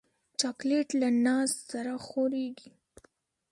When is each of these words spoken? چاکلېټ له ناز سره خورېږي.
چاکلېټ 0.39 0.87
له 1.01 1.09
ناز 1.25 1.49
سره 1.69 1.93
خورېږي. 2.05 2.71